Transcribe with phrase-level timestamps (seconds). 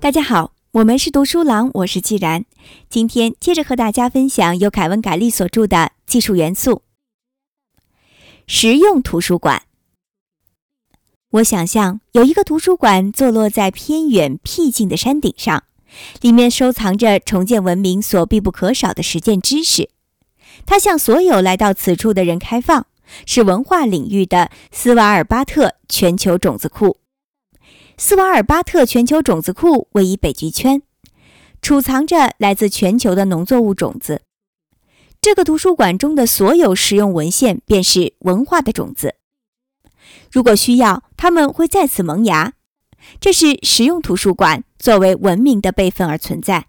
[0.00, 2.44] 大家好，我们是读书郎，我是既然。
[2.88, 5.76] 今天接着和大家分享由凯文·凯利所著的
[6.06, 6.72] 《技术元素》——
[8.46, 9.62] 实用图书馆。
[11.30, 15.64] 我想象有一个图书馆坐落在偏远僻静的山顶上，
[16.20, 19.90] 里面收藏着重建文明所必不可少的实践知识。
[20.66, 22.86] 它向所有来到此处的人开放，
[23.26, 26.98] 是文化领域的斯瓦尔巴特全球种子库。
[27.96, 30.82] 斯瓦尔巴特全球种子库位于北极圈，
[31.62, 34.22] 储藏着来自全球的农作物种子。
[35.20, 39.14] 这个图书馆中的所有实用文献便是文化的种子。
[40.30, 42.54] 如果需要，他们会再次萌芽。
[43.20, 46.66] 这是实用图书馆作为文明的备份而存在。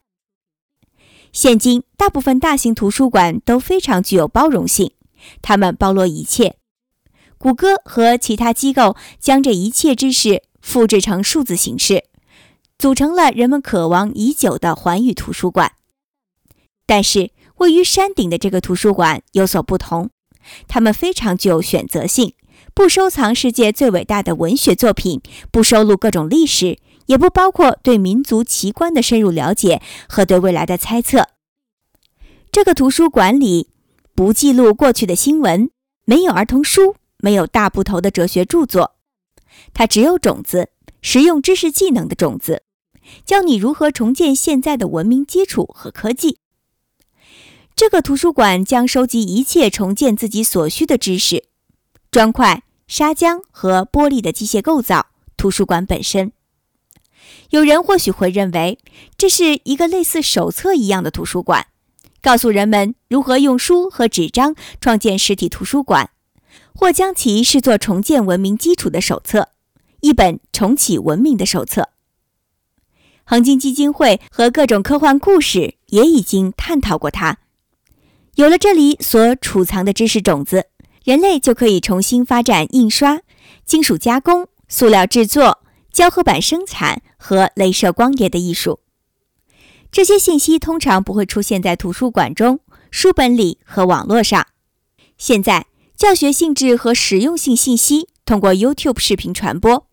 [1.33, 4.91] 现今，大部分大型图书馆都非常具有包容性，
[5.41, 6.57] 他们包罗一切。
[7.37, 10.43] 谷歌和其他机构将这一切知识。
[10.65, 12.05] 复制成数字形式，
[12.79, 15.73] 组成了人们渴望已久的环宇图书馆。
[16.87, 20.09] 但是，位于山顶的这个图书馆有所不同，
[20.67, 22.33] 他们非常具有选择性，
[22.73, 31.27] 不收藏世界最伟大的文学作品，不收录各种历史，也不包括对民族奇观的深入了解和对未来的猜测。
[32.51, 33.69] 这个图书馆里
[34.15, 35.69] 不记录过去的新闻，
[36.05, 38.95] 没有儿童书，没有大部头的哲学著作。
[39.73, 40.69] 它只有种子，
[41.01, 42.63] 实用知识技能的种子，
[43.25, 46.37] 教你如何重建现在的文明基础和科技。
[47.75, 51.49] 这个图书馆将收集一切重建自己所需的知识：
[52.09, 55.07] 砖块、砂浆和玻璃的机械构造。
[55.35, 56.31] 图书馆本身，
[57.49, 58.79] 有人或许会认为
[59.17, 61.67] 这是一个类似手册一样的图书馆，
[62.25, 66.09] 告诉人们如何用书和纸张创建实体图书馆。
[66.73, 69.49] 或将其视作重建文明基础的手册，
[70.01, 71.89] 一本重启文明的手册。
[73.23, 77.37] 恒金基金会和各种科幻故事也已经探讨过它。
[78.35, 80.65] 有了这里所储藏的知识种子，
[81.05, 83.21] 人类就可以重新发展印刷、
[83.63, 85.59] 金属加工、塑料制作、
[85.93, 88.79] 胶合板生产和镭射光碟的艺术。
[89.95, 92.59] 这些信息通常不会出现在图书馆中、
[92.91, 94.45] 书本里和网络上。
[95.17, 95.67] 现在。
[95.95, 99.87] 教学性质和实用性信息通过 YouTube 视频传播。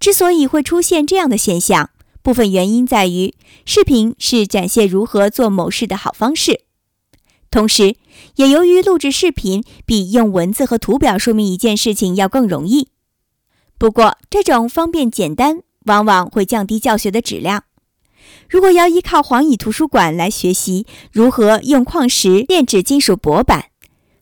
[0.00, 1.90] 之所以会出现这样的现象，
[2.20, 3.32] 部分原因在于
[3.64, 6.62] 视频是展现如何做某事的好方式，
[7.48, 7.94] 同时
[8.34, 12.88] 也由于录制视频比用文字和图表说明一件事情要更容易。
[13.78, 17.65] 不过，这种方便简单往往会降低教学的质量。
[18.48, 23.66] 如果要依靠黄蚁图书馆来学习如何用矿石炼制金属薄板，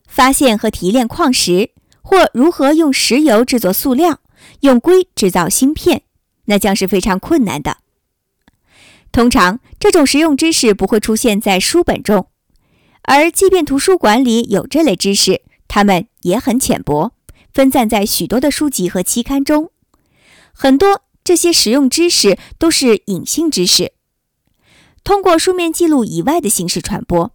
[0.07, 1.71] 发现和提炼矿石，
[2.01, 4.19] 或如何用石油制作塑料，
[4.61, 6.03] 用硅制造芯片，
[6.45, 7.77] 那将是非常困难的。
[9.11, 12.27] 通常，这种实用知识不会出现在书本中，
[13.03, 17.13] 而即便图书馆里有这类知识，它们也很浅薄，
[17.53, 19.71] 分散在许多的书籍和期刊中。
[20.53, 23.93] 很多这些实用知识都是隐性知识，
[25.05, 27.31] 通过书面记录以外的形式传播。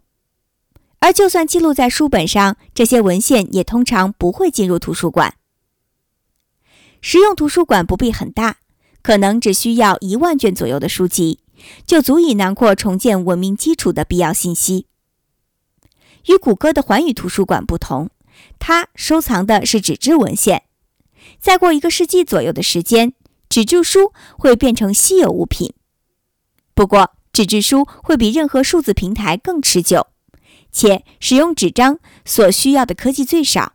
[0.99, 5.35] 而就算记录在书本上，这些文献也通常不会进入图书馆。
[7.01, 8.57] 实用图书馆不必很大，
[9.01, 11.39] 可能只需要一万卷左右的书籍，
[11.87, 14.85] 就足以囊括重建文明基础的必要信息。
[16.27, 18.09] 与谷歌的环宇图书馆不同，
[18.59, 20.63] 它收藏的是纸质文献。
[21.39, 23.13] 再过一个世纪左右的时间，
[23.47, 25.73] 纸质书会变成稀有物品。
[26.75, 30.07] 不过，纸质书会比任何数字平台更持久。
[30.73, 33.73] 且使用纸张所需要的科技最少。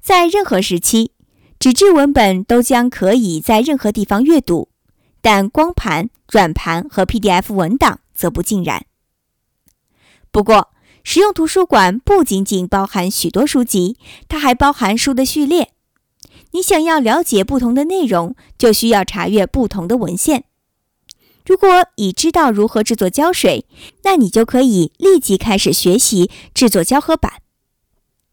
[0.00, 1.10] 在任何时期，
[1.58, 4.68] 纸质文本都将可以在任何地方阅读，
[5.20, 8.86] 但光盘、软盘和 PDF 文档则不尽然。
[10.30, 10.70] 不过，
[11.02, 13.96] 实用图书馆不仅仅包含许多书籍，
[14.28, 15.72] 它还包含书的序列。
[16.52, 20.44] 你想要了解不同的内容，就需要查阅不同的文献。
[21.46, 23.66] 如果已知道如何制作胶水，
[24.02, 27.34] 那你就可以立即开始学习制作胶合板。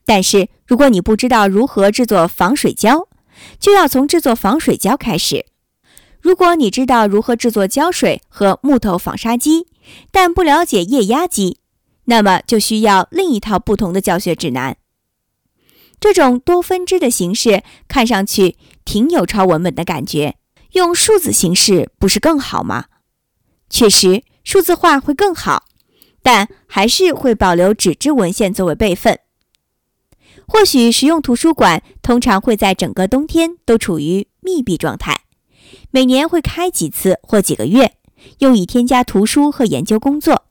[0.03, 3.07] 但是，如果你不知道如何制作防水胶，
[3.59, 5.45] 就要从制作防水胶开始。
[6.19, 9.67] 如果你知道如何制作胶水和木头纺纱机，
[10.11, 11.59] 但不了解液压机，
[12.05, 14.77] 那么就需要另一套不同的教学指南。
[15.99, 20.35] 这种多分支的形式看上去挺有抄文本的感觉，
[20.71, 22.85] 用数字形式不是更好吗？
[23.73, 25.63] 确实，数字化会更好，
[26.21, 29.17] 但还是会保留纸质文献作为备份。
[30.47, 35.21] 或许实用图书馆通常会在整个冬天都处于密闭状态，
[35.89, 37.93] 每年会开几次或几个月，
[38.39, 40.43] 用以添加图书和研究工作。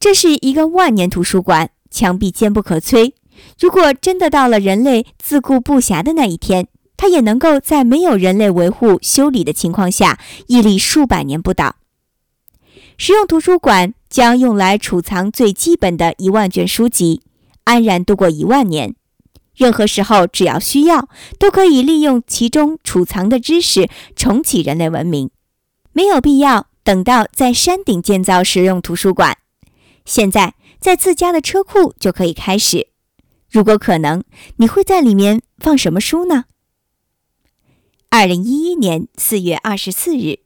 [0.00, 3.12] 这是一个万年图书馆，墙壁坚不可摧。
[3.60, 6.66] 如果真的到了人类自顾不暇的那一天，
[6.96, 10.18] 它也能够在没有人类维护修理的情况下
[10.48, 11.76] 屹立数百年不倒。
[13.04, 17.20] 实用图书馆将用来储藏最基本的一万卷书籍，
[17.64, 18.94] 安然度过一万年。
[19.56, 25.30] 任何时候，只要需要，都可以利用其中储藏的知识重启人类文明。
[25.92, 29.36] 没有必要等到在山顶建造实用图书馆。
[30.04, 32.86] 现在在自家的车库就可以开始。
[33.50, 34.22] 如果可能，
[34.58, 36.44] 你会在里面放什么书呢？
[38.10, 40.38] 二零一一年四月二十四日。